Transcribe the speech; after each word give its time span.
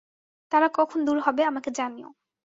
তারা 0.51 0.67
কখন 0.73 0.99
দূর 1.05 1.17
হবে 1.19 1.41
আমাকে 1.45 1.69
জানিও। 1.71 2.09